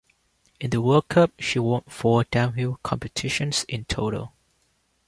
In 0.59 0.71
the 0.71 0.81
World 0.81 1.09
Cup 1.09 1.29
she 1.37 1.59
won 1.59 1.83
four 1.87 2.23
downhill 2.23 2.79
competitions 2.81 3.65
in 3.65 3.85
total. 3.85 4.33